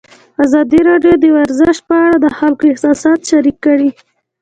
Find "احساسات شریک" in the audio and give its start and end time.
2.71-3.57